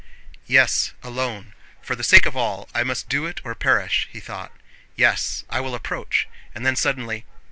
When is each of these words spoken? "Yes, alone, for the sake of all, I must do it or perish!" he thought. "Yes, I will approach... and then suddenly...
"Yes, 0.47 0.93
alone, 1.03 1.53
for 1.79 1.95
the 1.95 2.03
sake 2.03 2.25
of 2.25 2.35
all, 2.35 2.67
I 2.73 2.81
must 2.83 3.07
do 3.07 3.27
it 3.27 3.39
or 3.43 3.53
perish!" 3.53 4.09
he 4.11 4.19
thought. 4.19 4.51
"Yes, 4.95 5.43
I 5.47 5.59
will 5.59 5.75
approach... 5.75 6.27
and 6.55 6.65
then 6.65 6.75
suddenly... 6.75 7.23